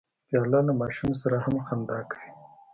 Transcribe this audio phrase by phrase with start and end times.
[0.27, 2.29] پیاله له ماشوم سره هم خندا کوي.